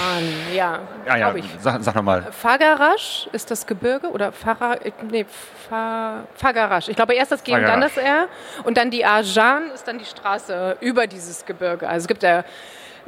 [0.56, 1.46] ja, Ja, ja, ich.
[1.60, 2.24] sag, sag nochmal.
[2.32, 4.78] Fagarasch ist das Gebirge oder Fara,
[5.10, 5.26] nee,
[5.70, 6.88] Fa, Fagarasch.
[6.88, 8.28] Ich glaube erst das G und dann das R.
[8.64, 11.88] Und dann die Ajan ist dann die Straße über dieses Gebirge.
[11.88, 12.44] Also es gibt ja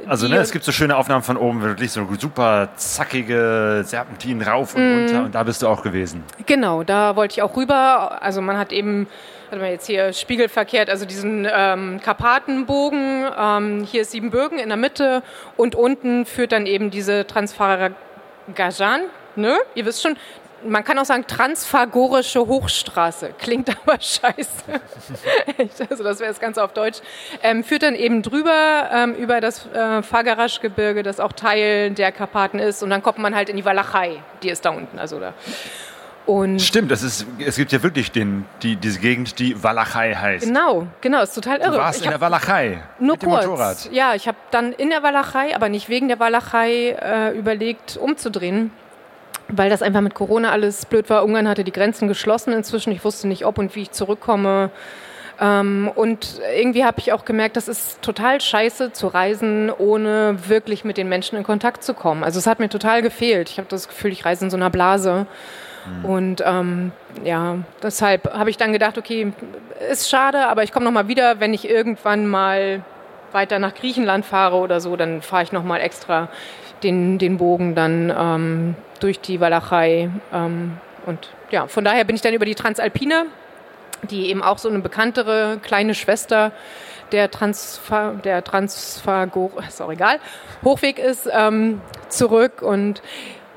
[0.06, 4.74] Also ne, es gibt so schöne Aufnahmen von oben, wirklich so super zackige Serpentinen rauf
[4.74, 4.98] und Mhm.
[4.98, 6.22] runter und da bist du auch gewesen.
[6.44, 8.22] Genau, da wollte ich auch rüber.
[8.22, 9.08] Also man hat eben,
[9.48, 13.24] warte mal jetzt hier spiegelverkehrt, also diesen ähm, Karpatenbogen.
[13.38, 15.22] Ähm, hier ist Siebenbürgen in der Mitte
[15.56, 19.00] und unten führt dann eben diese Transfaragajan.
[19.36, 19.54] Ne?
[19.74, 20.16] Ihr wisst schon,
[20.66, 23.34] man kann auch sagen transfagorische Hochstraße.
[23.38, 24.80] Klingt aber scheiße.
[25.90, 26.98] Also das wäre das Ganze auf Deutsch.
[27.42, 32.58] Ähm, führt dann eben drüber ähm, über das äh, Fagaraschgebirge, das auch Teil der Karpaten
[32.58, 32.82] ist.
[32.82, 34.98] Und dann kommt man halt in die Walachei, die ist da unten.
[34.98, 35.34] Also da.
[36.26, 40.44] Und Stimmt, es, ist, es gibt ja wirklich den, die, diese Gegend, die Walachei heißt.
[40.44, 41.70] genau, genau, ist total irre.
[41.70, 43.46] Du warst ich in der Walachei nur mit dem kurz.
[43.46, 43.92] Motorrad.
[43.92, 48.72] Ja, ich habe dann in der Walachei, aber nicht wegen der Walachei, äh, überlegt, umzudrehen.
[49.48, 51.24] Weil das einfach mit Corona alles blöd war.
[51.24, 52.92] Ungarn hatte die Grenzen geschlossen inzwischen.
[52.92, 54.70] Ich wusste nicht, ob und wie ich zurückkomme.
[55.40, 60.84] Ähm, und irgendwie habe ich auch gemerkt, das ist total scheiße zu reisen, ohne wirklich
[60.84, 62.24] mit den Menschen in Kontakt zu kommen.
[62.24, 63.50] Also es hat mir total gefehlt.
[63.50, 65.26] Ich habe das Gefühl, ich reise in so einer Blase.
[66.02, 66.92] Und ähm,
[67.24, 69.32] ja, deshalb habe ich dann gedacht, okay,
[69.90, 72.82] ist schade, aber ich komme noch mal wieder, wenn ich irgendwann mal
[73.32, 76.28] weiter nach Griechenland fahre oder so, dann fahre ich noch mal extra
[76.82, 80.10] den, den Bogen dann ähm, durch die Walachei.
[80.32, 83.24] Ähm, und ja, von daher bin ich dann über die Transalpina,
[84.10, 86.52] die eben auch so eine bekanntere kleine Schwester
[87.12, 90.18] der Transfer, der Transfago, ist auch egal,
[90.64, 93.00] Hochweg ist, ähm, zurück und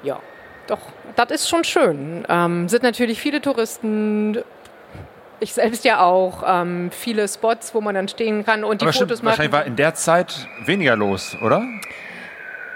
[0.03, 0.19] ja,
[0.67, 0.79] doch,
[1.15, 2.25] das ist schon schön.
[2.29, 4.37] Ähm, sind natürlich viele Touristen,
[5.39, 8.93] ich selbst ja auch, ähm, viele Spots, wo man dann stehen kann und die Aber
[8.93, 9.61] stimmt, Fotos wahrscheinlich machen.
[9.61, 11.63] war in der Zeit weniger los, oder?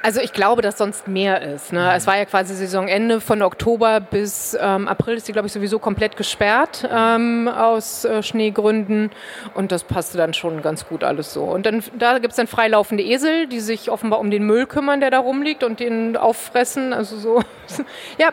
[0.03, 1.71] Also ich glaube, dass sonst mehr ist.
[1.71, 1.93] Ne?
[1.95, 5.79] Es war ja quasi Saisonende von Oktober bis ähm, April ist die, glaube ich, sowieso
[5.79, 9.11] komplett gesperrt ähm, aus äh, Schneegründen.
[9.53, 11.45] Und das passte dann schon ganz gut alles so.
[11.45, 14.99] Und dann da gibt es dann freilaufende Esel, die sich offenbar um den Müll kümmern,
[14.99, 16.91] der da rumliegt und den auffressen.
[16.91, 17.41] Also so,
[18.17, 18.31] ja,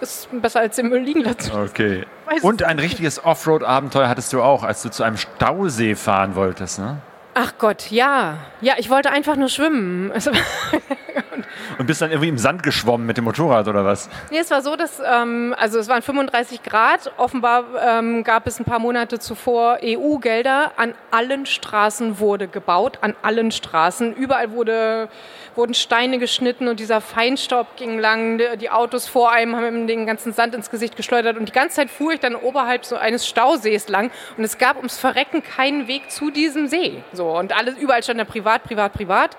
[0.00, 1.52] ist besser als den Müll liegen lassen.
[1.52, 2.04] Okay.
[2.42, 6.98] Und ein richtiges Offroad-Abenteuer hattest du auch, als du zu einem Stausee fahren wolltest, ne?
[7.40, 8.38] Ach Gott, ja.
[8.60, 10.10] Ja, ich wollte einfach nur schwimmen.
[11.78, 14.08] Und bist dann irgendwie im Sand geschwommen mit dem Motorrad oder was?
[14.32, 17.12] Nee, es war so, dass, ähm, also es waren 35 Grad.
[17.16, 20.72] Offenbar ähm, gab es ein paar Monate zuvor EU-Gelder.
[20.76, 24.14] An allen Straßen wurde gebaut, an allen Straßen.
[24.14, 25.08] Überall wurde,
[25.58, 28.40] wurden Steine geschnitten und dieser Feinstaub ging lang.
[28.60, 31.36] Die- Autos vor einem haben den ganzen Sand ins Gesicht geschleudert.
[31.36, 34.12] Und die ganze Zeit fuhr ich dann oberhalb so eines Stausees lang.
[34.36, 37.02] Und es gab ums Verrecken keinen Weg zu diesem See.
[37.12, 39.36] So, und alles, überall stand da privat, privat, privat.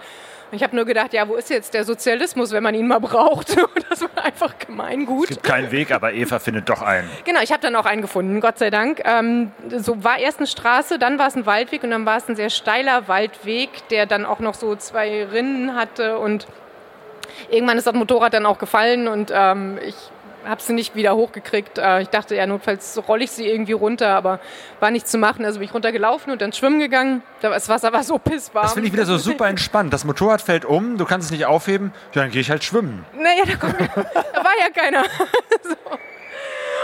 [0.52, 3.00] Und ich habe nur gedacht, ja, wo ist jetzt der Sozialismus, wenn man ihn mal
[3.00, 3.56] braucht?
[3.90, 5.30] Das war einfach Gemeingut.
[5.30, 7.10] Gibt keinen Weg, aber Eva findet doch einen.
[7.26, 9.02] Genau, ich habe dann auch einen gefunden, Gott sei Dank.
[9.04, 12.30] Ähm, so war erst eine Straße, dann war es ein Waldweg und dann war es
[12.30, 16.46] ein sehr steiler Waldweg, der dann auch noch so zwei Rinnen hatte und
[17.50, 19.96] irgendwann ist das Motorrad dann auch gefallen und ähm, ich
[20.46, 21.78] habe sie nicht wieder hochgekriegt.
[21.78, 24.40] Äh, ich dachte, ja, notfalls rolle ich sie irgendwie runter, aber
[24.80, 25.46] war nicht zu machen.
[25.46, 27.22] Also bin ich runtergelaufen und dann schwimmen gegangen.
[27.42, 28.64] Das Wasser war so pisswarm.
[28.64, 29.94] Das finde ich wieder so super entspannt.
[29.94, 33.06] Das Motorrad fällt um, du kannst es nicht aufheben, ja, dann gehe ich halt schwimmen.
[33.14, 35.04] Naja, da, kommt, da war ja keiner.
[35.64, 35.76] so.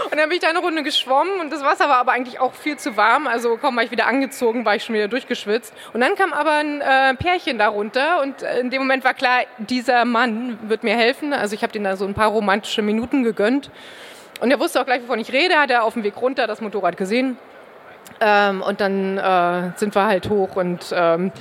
[0.10, 2.54] Und dann bin ich da eine Runde geschwommen und das Wasser war aber eigentlich auch
[2.54, 3.26] viel zu warm.
[3.26, 5.74] Also kaum war ich wieder angezogen, war ich schon wieder durchgeschwitzt.
[5.92, 9.14] Und dann kam aber ein äh, Pärchen da runter und äh, in dem Moment war
[9.14, 11.32] klar, dieser Mann wird mir helfen.
[11.32, 13.70] Also ich habe denen da so ein paar romantische Minuten gegönnt.
[14.40, 16.60] Und er wusste auch gleich, wovon ich rede, hat er auf dem Weg runter das
[16.60, 17.38] Motorrad gesehen.
[18.20, 21.32] Ähm, und dann äh, sind wir halt hoch und ähm,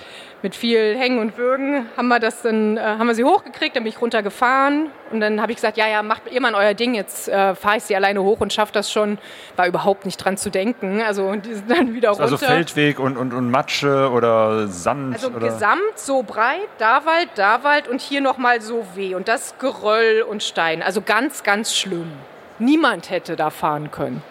[0.45, 3.81] mit viel Hängen und Würgen haben wir das dann, äh, haben wir sie hochgekriegt, dann
[3.81, 6.93] bin ich runtergefahren und dann habe ich gesagt, ja, ja, macht ihr mal euer Ding,
[6.93, 9.17] jetzt äh, fahre ich sie alleine hoch und schaffe das schon.
[9.55, 11.01] War überhaupt nicht dran zu denken.
[11.01, 12.45] Also die sind dann wieder Also runter.
[12.45, 15.15] Feldweg und, und, und Matsche oder Sand.
[15.15, 15.47] Also oder?
[15.47, 19.15] gesamt so breit, da Wald, da Wald und hier nochmal so weh.
[19.15, 20.83] Und das Geröll und Stein.
[20.83, 22.11] Also ganz, ganz schlimm.
[22.59, 24.21] Niemand hätte da fahren können.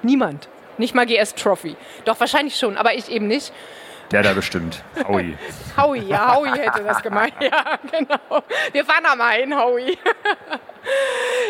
[0.00, 0.48] Niemand.
[0.78, 1.76] Nicht mal GS Trophy.
[2.06, 3.52] Doch wahrscheinlich schon, aber ich eben nicht.
[4.10, 4.82] Der da bestimmt.
[5.06, 5.36] Howie.
[5.76, 7.32] Howie, ja, Howie hätte das gemeint.
[7.40, 8.42] Ja, genau.
[8.72, 9.96] Wir fahren da mal hin, Howie.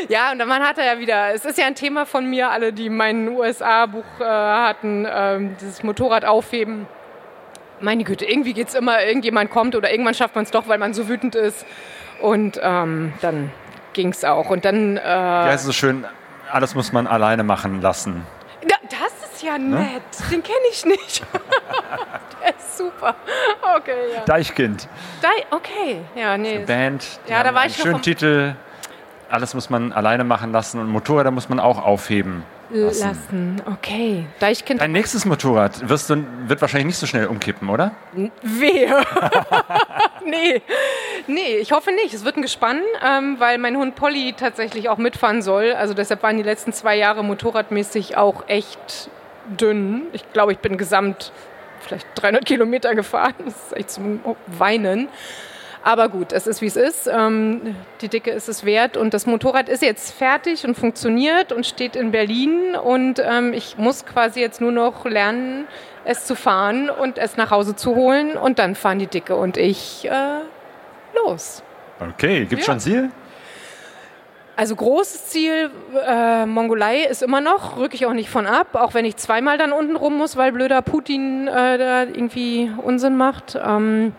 [0.08, 2.72] Ja, und dann hat er ja wieder, es ist ja ein Thema von mir, alle,
[2.72, 6.86] die mein USA-Buch äh, hatten, ähm, dieses Motorrad aufheben.
[7.80, 10.94] Meine Güte, irgendwie geht's immer, irgendjemand kommt oder irgendwann schafft man es doch, weil man
[10.94, 11.64] so wütend ist.
[12.20, 13.52] Und ähm, dann
[13.92, 14.50] ging's auch.
[14.50, 14.96] Und dann.
[14.96, 16.04] Äh, Ja, es ist so schön,
[16.50, 18.26] alles muss man alleine machen lassen.
[18.68, 20.02] Ja, das ist ja nett.
[20.30, 21.22] Den kenne ich nicht.
[22.70, 23.14] Ist super.
[23.76, 24.24] Okay, ja.
[24.24, 24.88] Deichkind,
[25.22, 26.58] Da, okay, ja, nee.
[26.58, 27.20] Band.
[27.26, 28.54] die Ja, da war ich schönen Titel.
[29.28, 32.42] Alles muss man alleine machen lassen und Motorräder muss man auch aufheben.
[32.70, 33.08] lassen.
[33.08, 33.62] Lassen.
[33.74, 34.26] Okay.
[34.40, 34.80] Deichkind.
[34.80, 37.92] Dein nächstes Motorrad wirst du, wird wahrscheinlich nicht so schnell umkippen, oder?
[38.42, 38.96] Wehe.
[40.24, 40.62] nee.
[41.28, 42.12] Nee, ich hoffe nicht.
[42.12, 45.72] Es wird ein Gespann, ähm, weil mein Hund Polly tatsächlich auch mitfahren soll.
[45.74, 49.10] Also deshalb waren die letzten zwei Jahre motorradmäßig auch echt
[49.46, 50.02] dünn.
[50.12, 51.32] Ich glaube, ich bin gesamt
[51.80, 53.34] vielleicht 300 Kilometer gefahren.
[53.44, 55.08] Das ist echt zum Weinen.
[55.82, 57.06] Aber gut, es ist wie es ist.
[57.06, 58.98] Ähm, die Dicke ist es wert.
[58.98, 62.76] Und das Motorrad ist jetzt fertig und funktioniert und steht in Berlin.
[62.76, 65.66] Und ähm, ich muss quasi jetzt nur noch lernen,
[66.04, 68.36] es zu fahren und es nach Hause zu holen.
[68.36, 70.40] Und dann fahren die Dicke und ich äh,
[71.24, 71.62] los.
[71.98, 72.72] Okay, gibt's Ja.
[72.74, 73.10] schon Ziel?
[74.60, 75.70] Also großes Ziel,
[76.06, 79.56] äh, Mongolei ist immer noch, rücke ich auch nicht von ab, auch wenn ich zweimal
[79.56, 83.58] dann unten rum muss, weil blöder Putin äh, da irgendwie Unsinn macht.
[83.58, 84.12] Ähm,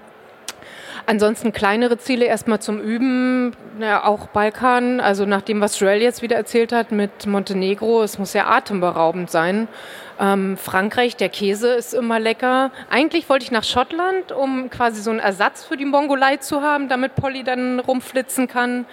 [1.05, 6.23] ansonsten kleinere Ziele erstmal zum Üben, ja, auch Balkan, also nach dem, was Joel jetzt
[6.23, 9.67] wieder erzählt hat mit Montenegro, es muss ja atemberaubend sein.
[10.19, 12.71] Ähm, Frankreich, der Käse ist immer lecker.
[12.89, 16.89] Eigentlich wollte ich nach Schottland, um quasi so einen Ersatz für die Mongolei zu haben,
[16.89, 18.87] damit Polly dann rumflitzen kann.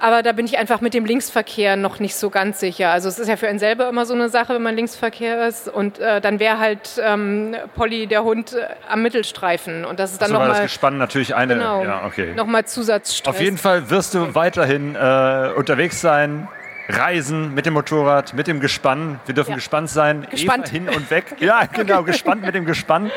[0.00, 2.90] Aber da bin ich einfach mit dem Linksverkehr noch nicht so ganz sicher.
[2.90, 5.68] Also es ist ja für einen selber immer so eine Sache, wenn man Linksverkehr ist.
[5.68, 9.84] Und äh, dann wäre halt ähm, Polly, der Hund, äh, am Mittelstreifen.
[9.84, 11.54] Und das ist dann So das nochmal Gespann natürlich eine.
[11.54, 12.32] genau, Ja, okay.
[12.36, 13.34] noch mal Zusatzstress.
[13.34, 16.46] Auf jeden Fall wirst du weiterhin äh, unterwegs sein,
[16.88, 19.20] reisen mit dem Motorrad, mit dem Gespann.
[19.26, 19.56] Wir dürfen Ja.
[19.56, 20.26] gespannt sein.
[20.30, 20.68] Gespannt.
[20.68, 21.24] Eva hin und weg.
[21.40, 23.10] Ja, genau, gespannt mit dem Gespann.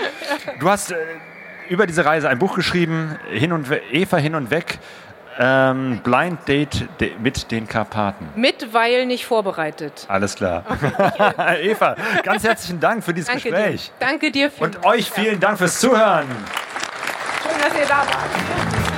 [0.60, 0.96] Du hast äh,
[1.70, 4.80] über diese Reise ein Buch geschrieben, hin und Eva hin und weg.
[5.40, 8.30] Ähm, Blind Date de mit den Karpaten.
[8.36, 10.06] Mit, weil nicht vorbereitet.
[10.08, 10.64] Alles klar.
[11.62, 13.88] Eva, ganz herzlichen Dank für dieses Danke Gespräch.
[13.88, 14.06] dir.
[14.06, 14.52] Danke dir.
[14.60, 16.28] Und euch vielen Dank fürs Zuhören.
[17.44, 18.91] Schön, dass ihr da wart.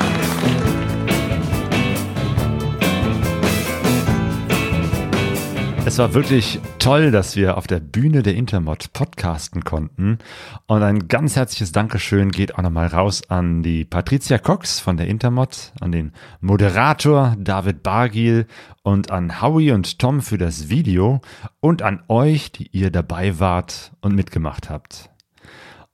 [5.93, 10.17] Es war wirklich toll, dass wir auf der Bühne der Intermod podcasten konnten.
[10.65, 15.05] Und ein ganz herzliches Dankeschön geht auch nochmal raus an die Patricia Cox von der
[15.05, 18.47] Intermod, an den Moderator David Bargil
[18.81, 21.21] und an Howie und Tom für das Video
[21.59, 25.12] und an euch, die ihr dabei wart und mitgemacht habt.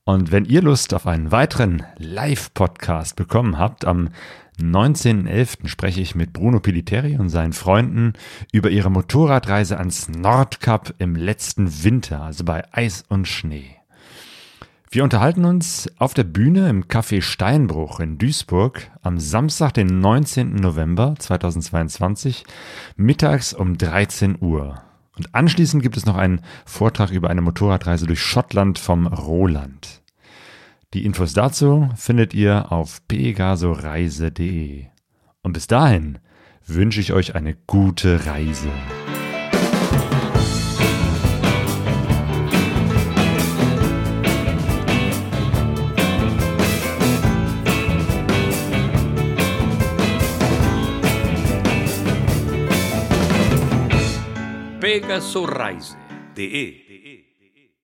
[0.09, 4.09] Und wenn ihr Lust auf einen weiteren Live-Podcast bekommen habt, am
[4.59, 5.67] 19.11.
[5.67, 8.13] spreche ich mit Bruno Piliteri und seinen Freunden
[8.51, 13.75] über ihre Motorradreise ans Nordkap im letzten Winter, also bei Eis und Schnee.
[14.89, 20.55] Wir unterhalten uns auf der Bühne im Café Steinbruch in Duisburg am Samstag, den 19.
[20.55, 22.45] November 2022,
[22.95, 24.81] mittags um 13 Uhr.
[25.19, 29.98] Und anschließend gibt es noch einen Vortrag über eine Motorradreise durch Schottland vom Roland.
[30.95, 34.87] Die Infos dazu findet ihr auf pegasoreise.de.
[35.43, 36.17] Und bis dahin
[36.65, 38.71] wünsche ich euch eine gute Reise.
[54.79, 56.88] pegasusreise.de